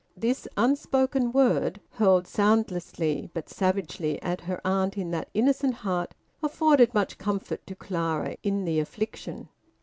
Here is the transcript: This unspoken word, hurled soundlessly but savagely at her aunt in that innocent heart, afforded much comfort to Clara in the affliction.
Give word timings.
This 0.17 0.47
unspoken 0.57 1.31
word, 1.31 1.79
hurled 1.91 2.25
soundlessly 2.25 3.29
but 3.35 3.51
savagely 3.51 4.19
at 4.23 4.41
her 4.41 4.59
aunt 4.65 4.97
in 4.97 5.11
that 5.11 5.29
innocent 5.35 5.75
heart, 5.75 6.15
afforded 6.41 6.95
much 6.95 7.19
comfort 7.19 7.67
to 7.67 7.75
Clara 7.75 8.35
in 8.41 8.65
the 8.65 8.79
affliction. 8.79 9.49